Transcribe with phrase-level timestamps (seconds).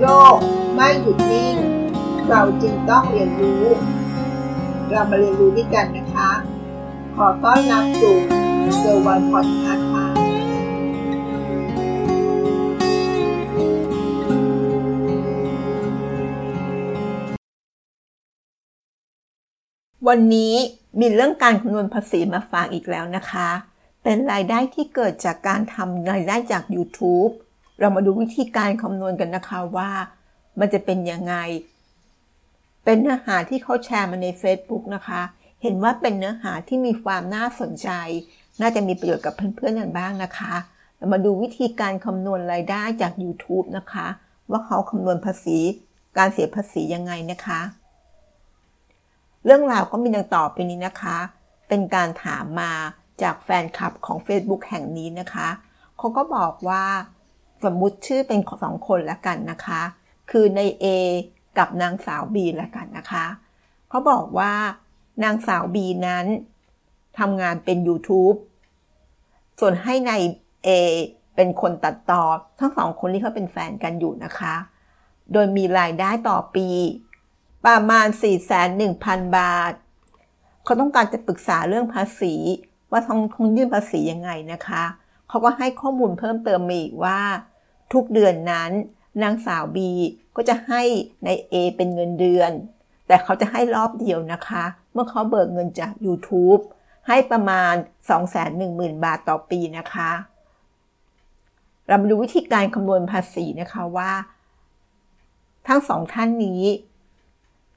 [0.00, 0.38] โลก
[0.74, 1.56] ไม่หยุดนิ่ง
[2.28, 3.64] เราจึงต้องเรียนรู้
[4.90, 6.30] เรามาเรียนรู้ด้วยกันนะคะ
[7.16, 8.16] ขอต้อนรับสู่
[8.78, 10.06] เซอร์วันพอดคาส์ค่ะ
[20.08, 20.54] วันนี้
[21.00, 23.48] มีเรื่องการคำนวณภาษีมาฝากอีกแล้วนะคะ
[24.02, 27.32] เป็นรายได้ที่เกิดจากการทำรายได้จาก YouTube
[27.80, 29.90] เรามาดูวิธีการคำนวณกันนะคะว่า
[30.58, 31.34] มันจะเป็นยังไง
[32.84, 35.22] เป็นเนื้อหาที่เขาแชร์มาใน Facebook นะคะ
[35.62, 37.90] เห็นว่าเป็นเนื้อหาที่มีความน่าสนใจ
[38.60, 40.54] น่าจะมีประโยชน์กับเพื่อนๆกันบ้างนะคะ
[40.96, 44.06] เรามาดูวิธีการคำนวณรายได้จาก YouTube นะคะ
[44.50, 45.58] ว่าเขาคำนวณภาษี
[46.18, 47.60] การเสียภาษียังไงนะคะ
[49.44, 51.18] เรื่องราวก็มีดังต่อไปนี้นะคะ
[51.68, 52.72] เป็นการถามมา
[53.22, 55.48] จากแฟนคลับของ Facebook แห่งนี้นะคะ
[55.98, 56.84] เขาก็บอกว่า
[57.64, 59.82] สมมุติชื่อเป็นสองคนแล้วกันนะคะ
[60.30, 60.86] คือใน A
[61.58, 63.26] กับนางสาว B แล้วกันนะคะ
[63.88, 64.52] เขาบอกว่า
[65.24, 66.26] นางสาว B นั้น
[67.18, 68.36] ทำงานเป็น YouTube
[69.60, 70.12] ส่วนให้ใน
[70.66, 70.68] A
[71.36, 72.22] เป็นคนตัดต่อ
[72.58, 74.54] ทั้งสองคนที่เขาเป็นแฟนกันอยู่นะคะ
[75.32, 76.68] โดยมีรายได้ต่อปี
[77.66, 78.06] ประมาณ
[78.72, 79.72] 4,1,000 บาท
[80.64, 82.34] เขาต้องการจะปรึกษาเรื่องภาษี
[82.90, 84.84] ว่าต้องคงยื่นภาษียังไงนะคะ
[85.28, 87.20] เขาก็ให้ข้อมูลเพิ่มเติมมาอีกว่า
[87.92, 88.70] ทุกเดือนนั้น
[89.22, 89.90] นางสาวบี
[90.36, 90.82] ก็จะให้
[91.24, 92.52] ใน A เป็นเงินเดือน
[93.06, 96.62] แต่เขาจะให้รอบเดียวนะคะ เมื่อเขาเบิกเงินจาก YouTube
[97.08, 97.74] ให้ประมาณ
[98.38, 100.10] 210,000 บาทต่อปีนะคะ
[101.86, 104.12] เรามาดูวิธีการคำนวณภาษีนะคะว่า
[105.68, 106.62] ทั้งสองท่านนี้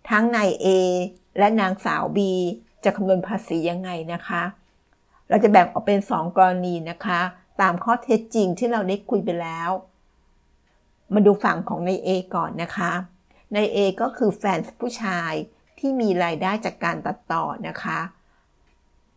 [0.09, 0.67] ทั้งนาย A
[1.37, 2.19] และนางสาว B
[2.83, 4.43] จะคำนวณภาษียังไงนะคะ
[5.29, 7.21] เราจะแบ่งออกเป็น 2 กรณีนะคะ
[7.61, 9.69] ตามข้อเท็จจริงที่เราได้คุยไปแล้ว
[11.13, 12.91] มาดูฝั่งของใน A ก่อนนะคะ
[13.53, 15.33] ใน A ก็คือแฟนผู้ชาย
[15.79, 17.99] ที่มีรายได้จากการตัดต่อนะคะ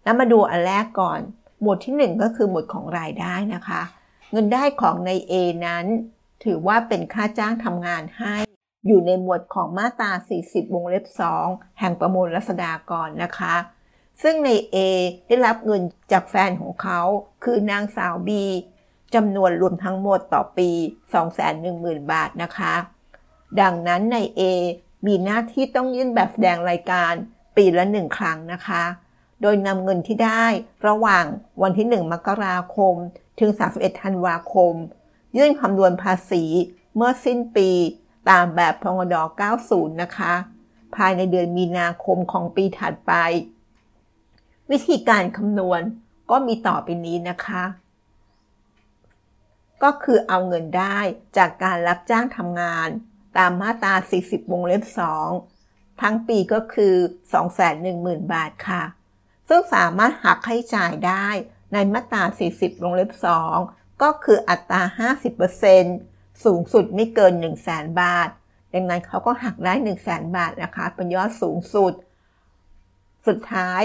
[0.04, 1.20] แล้วมาดูอันแรกก่อน
[1.60, 3.82] หมวดที่ 1 ก็คือหมวดของรายได้นะคะ
[4.32, 5.32] เงินได้ของใน A
[5.66, 5.86] นั้น
[6.44, 8.34] ถือว่าเป็นค่าจ้างทำงานให้
[8.86, 10.10] อยู่ในหมวดของมาตรา
[10.42, 11.04] 40 วงเล็บ
[11.42, 13.54] 2 แห่งประมวลรัษฎากรนะคะ
[14.22, 14.76] ซึ่งใน A
[15.26, 17.00] ได้รับเงินจากแฟนของเขา
[17.44, 18.30] คือนางสาว B
[19.14, 20.70] จำนวนรวมทั้งหมดต่อปี
[21.40, 22.74] 210,000 บาทนะคะ
[23.60, 24.42] ดังนั้นใน A
[25.06, 27.12] มีหน้าที่ต้องยื่นแบบแสดงรายการ
[27.56, 28.84] ปีละหนึ่งครั้งนะคะ
[29.42, 30.44] โดยนำเงินที่ได้
[30.88, 31.24] ระหว่าง
[31.62, 32.94] วันที่ 1 มกราคม
[33.40, 34.74] ถึง 31 ธันวาคม
[35.36, 36.44] ยื่นคำนวณภาษี
[36.96, 37.70] เมื่อสิ้นปี
[38.30, 39.14] ตามแบบพงด
[39.58, 40.32] 90 นะคะ
[40.96, 43.12] ภายในเดือนมีนาคมของปีถัดไป
[44.70, 45.80] วิธีการคำนวณ
[46.30, 47.62] ก็มีต่อไปนี้นะคะ
[49.82, 50.98] ก็คือเอาเงินได้
[51.36, 52.88] จากการรับจ้างทำงาน
[53.36, 54.82] ตามมาตรา 40 วงเล็บ
[55.40, 56.94] 2 ทั้งปีก็คือ
[57.64, 58.82] 210,000 บาทค่ะ
[59.48, 61.26] ซึ่งสามารถหักค่าให้จ่ายได้
[61.72, 63.12] ในมาตรา 40 วงเล็บ
[63.56, 64.82] 2 ก็คืออัตรา
[65.62, 67.32] 50%สูงสุดไม่เกิน
[67.66, 68.28] 100,000 บาท
[68.72, 69.74] ดังนั้นเขาก็หักได้
[70.04, 71.92] 100,000 บาทนะคะ เป็นยอดสูงสุด
[73.26, 73.82] สุดท้าย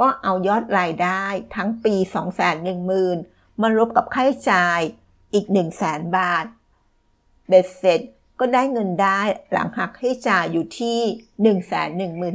[0.00, 1.24] ก็เอายอดรายได้
[1.56, 1.94] ทั้งปี
[2.78, 4.80] 210,000 มาลบกับค่าใช้จ่าย
[5.34, 5.46] อีก
[5.80, 6.44] 100,000บาท
[7.48, 8.00] เบ็ดเสร็จ
[8.40, 9.20] ก็ได้เงินได้
[9.52, 10.98] หลังหักใช้จ่ายอยู่ที่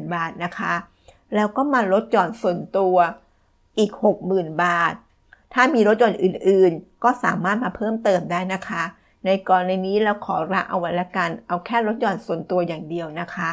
[0.04, 0.74] 110,000 บาทนะคะ
[1.36, 2.96] แล้วก็มาลดหย่อนส่วนตัว
[3.80, 3.92] อีก
[4.28, 4.94] 60,000 บาท
[5.54, 8.84] ถ้ามีรถยนต์อื่นๆ ก็สามารถมาเพิ่มเติมได้นะคะ
[9.26, 13.50] ในกรณีนี้เราขอละเอาไว้ละกัน เอาแค่รถยนต์ส่วนตัวอย่างเดียวนะคะ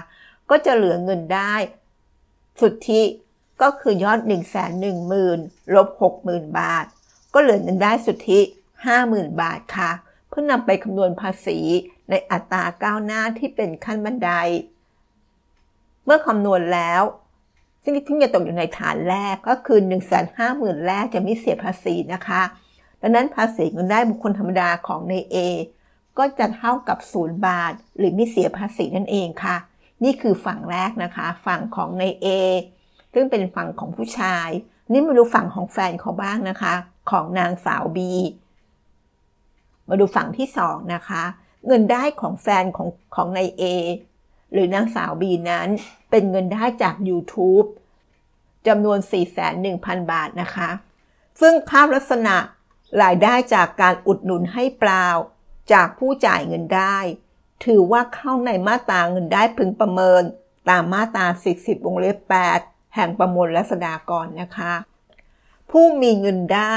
[0.50, 1.54] ก็จะเหลือเงินได้
[2.60, 3.02] สุทธิ
[3.62, 4.46] ก็คือยอด 1 1 0 0
[5.12, 5.88] 0 0 ลบ
[6.24, 6.84] 60,000 บาท
[7.34, 8.40] ก็เหลือเงินได้สุทธิ
[8.92, 9.90] 50,000 บาทค่ะ
[10.28, 11.58] เพื่อนำไปคำนวณภาษี
[12.10, 14.30] ในอัตราก้าวหน้าที่เป็นขั้นบันได
[16.04, 17.02] เมื่อคำนวณแล้ว
[17.82, 22.42] ซึ่งที่จะตกอยู่ในฐานแรกก็คือ 1 5 0 0 0 0แรกจะไม่เสียภาษีนะคะ
[23.00, 25.36] ดังนั้นภาษีเงินได้บุคคลธรรมดาของใน A
[26.18, 29.56] ก็จะเท่ากับ 0 บาท หรือไม่เสียภาษีนั่นเองค่ะ
[30.04, 32.26] นี่คือฝั่งแรกนะคะ ฝั่งของใน A
[33.14, 34.48] ซึ่งเป็นฝั่งของผู้ชาย
[34.92, 36.74] นี่มาดูฝั่งของแฟนเขาบ้างนะคะ
[37.10, 38.12] ของนางสาวบี
[39.88, 41.24] มาดูฝั่งที่สองนะคะ
[41.66, 43.62] เงินได้ของแฟนของของนายเอ
[44.52, 45.68] หรือนางสาวบีนั้น
[46.10, 47.66] เป็นเงินได้จาก YouTube
[48.66, 48.98] จำนวน
[49.54, 50.70] 4,1,000 บาทนะคะ
[51.40, 52.36] ซึ่งภาพลักษณะ
[53.02, 55.06] รายได้จากการอุดหนุนให้เปล่า
[55.72, 56.98] จากผู้จ่ายเงินได้
[57.64, 60.22] ถือว่าเข้าในมาตราเงินได้พึงประเมิน
[60.68, 61.26] ตามมาตรา
[61.56, 62.18] 40 วงเล็บ
[62.56, 64.74] 8 แห่งประมวลรัษฎากรนะคะ
[65.70, 66.76] ผู้มีเงินได้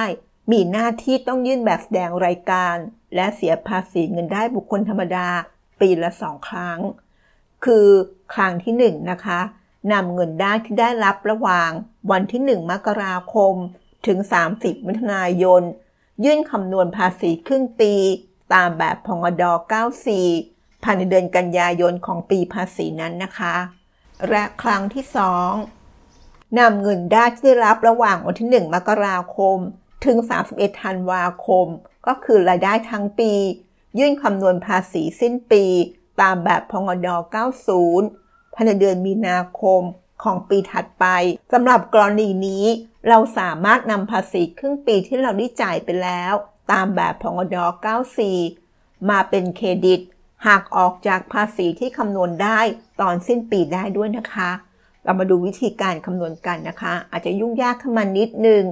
[0.51, 2.75] มีหน้าที่ต้องยื่นแบบแสดงรายการ
[3.15, 5.27] และเสียภาษีเงินได้บุคคลธรรมดา
[5.81, 6.79] ปีละสองครั้ง
[7.65, 7.87] คือ
[8.33, 9.39] ครั้งที่หนึ่งนะคะ
[9.93, 11.69] นำเงินได้ที่ได้รับระหว่าง
[12.11, 13.53] วันที่ 1 มกราคม
[14.07, 14.17] ถึง
[14.53, 15.61] 30มิถุนายน
[16.23, 17.93] ยื่นคำนวณภาษีครึ่งปี
[18.53, 19.43] ตามแบบพงด
[20.17, 23.55] 94ภายในเดือนกันยายนของปีภาษีนั้นนะคะ
[24.29, 25.05] และครั้งที่
[25.81, 29.57] 2นำเงินได้ที่ได้รับระหว่างวันที่ 1 มกราคม
[30.05, 30.17] ถึง
[30.49, 31.67] 31 ธันวาคม
[32.07, 33.31] ก็คือรายได้ทั้งปี
[33.97, 35.63] ยื่นคำนวณภาษีสิ้นปี
[36.21, 37.07] ตามแบบพงด
[37.81, 39.81] 90 ภายในเดือนมีนาคม
[40.23, 41.05] ของปีถัดไป
[41.53, 42.65] สำหรับกรณีนี้
[43.09, 46.33] เราสามารถนำภาษีครึ่งปีที่เราได้จ่ายไปแล้ว
[46.71, 47.57] ตามแบบพงด
[48.33, 49.99] 94 มาเป็นเครดิต
[50.47, 52.59] หากออกจากภาษีที่คำนวณได้
[53.01, 54.51] ตอนสิ้นปีได้ด้วยนะคะ
[55.03, 58.63] เรามาดูวิธีการคำนวณกันนะคะ อาจจะยุ่งยากขึ้นมานิดนึง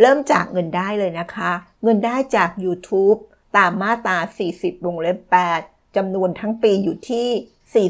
[0.00, 1.50] เริ่มจากเงินได้เลยนะคะ
[1.82, 3.18] เงินได้จาก YouTube
[3.56, 4.18] ตามมาตรา
[4.52, 5.18] 40 วงเล็บ
[5.58, 7.88] 8จำนวนทั้งปีอยู่ที่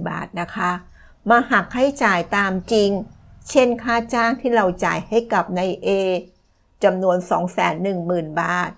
[0.00, 0.70] 410,000 บาทนะคะ
[1.30, 2.90] มาหักให้จ่ายตามจริง
[3.50, 5.88] เช่นค่าจ้างที่เราจ่ายให้กับนายเอ
[6.84, 7.16] จำนวน
[7.78, 8.70] 210,000 บาท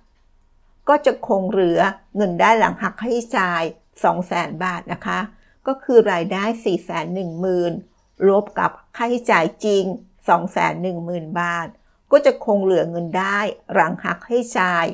[0.88, 1.80] ก็จะคงเหลือ
[2.16, 3.62] เงินได้หลังหักให้จ่าย
[4.12, 5.20] 200,000 บาทนะคะ
[5.66, 6.44] ก็คือรายได้
[7.56, 9.84] 410,000ลบกับค่าใช้จ่ายจริง
[10.62, 11.68] 210,000 บาท
[12.12, 13.38] ก็จะคงเหลือเงินได้
[13.72, 14.84] หลังหักให้จ่าย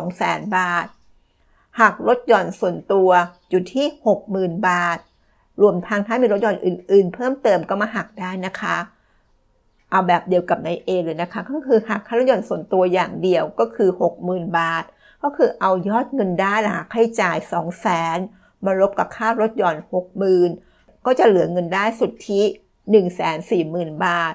[0.00, 0.86] 200,000 บาท
[1.80, 3.10] หักลดหย่อนส่วนตัว
[3.50, 3.86] อยู่ที่
[4.26, 4.98] 60,000 บาท
[5.62, 8.76] รวมทั้งถ้ามีลดหย่อนอื่น ๆ เพิ่มเติมก็มาหักได้นะคะ
[9.90, 13.90] เอาแบบเดียวกับใน A เลยนะคะ ก็คือหักค่าลดหย่อนส่วนตัวอย่างเดียวก็คือ
[14.22, 14.84] 60,000 บาท
[15.22, 17.38] ก็คือเอายอดเงินได้หลักให้จ่าย
[18.00, 19.76] 200,000 มาลบกับค่าลดหย่อน
[20.40, 22.42] 60,000 ก็จะเหลือเงินได้สุทธิ
[23.22, 24.34] 140,000 บาท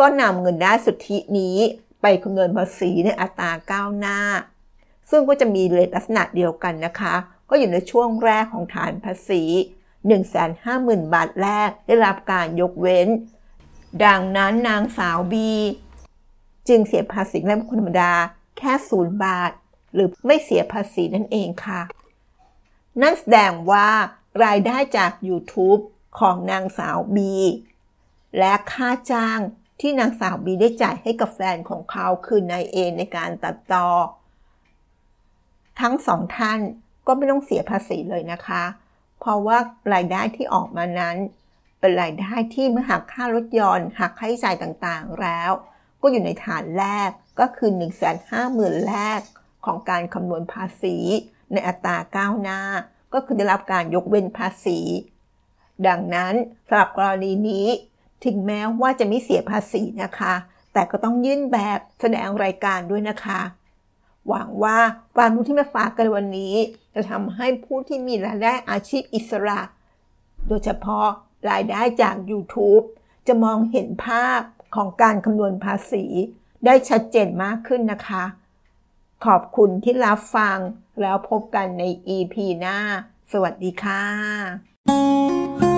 [0.00, 1.56] ก็นำเงินได้สุทธินี้
[2.02, 4.18] ไปคำนวณภาษีในอัตราก้าวหน้า
[5.10, 7.14] ซึ่งก็จะมีเลทลักษณะเดียวกันนะคะ
[7.50, 9.42] ก็อยู่ในช่วงแรกของฐานภาษี
[10.28, 13.08] 150,000 บาทแรกได้รับการยกเว้น
[14.04, 15.52] ดังนั้นนางสาวบี
[16.68, 18.12] จึงเสียภาษีแรกบุคคลธรรมดา
[18.58, 19.50] แค่ศูนย์บาท
[19.94, 21.82] หรือไม่เสียภาษีนั่นเองค่ะ
[23.02, 23.88] นั่นแสดงว่า
[24.44, 25.80] รายได้จาก YouTube
[26.18, 27.34] ของนางสาวบี
[28.38, 29.40] และค่าจ้าง
[29.80, 33.88] ที่นางสาวบีได้จ่ายให้กับแฟนของเขาคือนายเอในการตัดต่อ
[35.80, 36.60] ทั้งสองท่าน
[37.06, 38.64] ก็ไม่ต้องเสียภาษีเลยนะคะ
[39.20, 39.58] เพราะว่า
[39.94, 41.16] รายได้ที่ออกมานั้น
[41.80, 45.50] เป็นรายได้ที่เมื่อหักค่ารถยนต์หักค่าใช้จ่ายต่างๆแล้ว
[46.02, 47.10] ก็อยู่ในฐานแรก
[47.40, 49.20] ก็คือ 1 5 0 0 0 0แรก
[49.64, 50.96] ของการคำนวณภาษี
[51.52, 52.60] ในอัตราก้าวหน้า
[53.12, 54.78] ก็คือได้รับการยกเว้นภาษี
[55.86, 56.34] ดังนั้น
[56.68, 57.66] สำหรับกรณีนี้
[58.24, 60.34] ถึงแม้ว่าจะไม่เสียภาษีนะคะ
[60.72, 63.40] แต่ก็ต้องยื่นแบบแสดงรายการด้วยนะคะ
[64.28, 64.78] หวังว่า
[65.16, 66.54] ความรู้ที่มาฝากกันวันนี้
[66.94, 69.60] จะทำให้ผู้ที่มีรายได้อาชีพอิสระ
[70.48, 71.08] โดยเฉพาะ
[71.50, 72.84] รายได้จาก YouTube
[73.26, 74.40] จะมองเห็นภาพ
[74.74, 76.04] ของการคำนวณภาษี
[76.64, 78.24] ได้ชัดเจนมากขึ้นนะคะ
[79.24, 80.58] ขอบคุณที่รับฟัง
[81.00, 81.84] แล้วพบกันใน
[82.16, 82.78] EP หน้า
[83.32, 85.69] สวัสดีค่ะ